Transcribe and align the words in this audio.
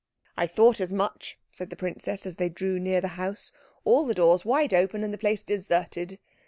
"I 0.35 0.47
thought 0.47 0.81
as 0.81 0.91
much," 0.91 1.37
said 1.51 1.69
the 1.69 1.75
princess, 1.75 2.25
as 2.25 2.37
they 2.37 2.49
drew 2.49 2.79
near 2.79 3.01
the 3.01 3.07
house. 3.21 3.51
"All 3.83 4.07
the 4.07 4.15
doors 4.15 4.43
wide 4.43 4.73
open 4.73 5.03
and 5.03 5.13
the 5.13 5.17
place 5.19 5.43
deserted." 5.43 6.17